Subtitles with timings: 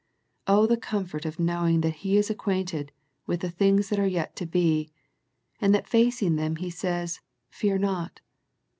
[0.47, 2.91] Oh, the comfort of knowing that He is acquainted
[3.27, 4.89] with the things that are yet to be,
[5.59, 7.19] and that facing them He says"
[7.51, 8.19] fear not."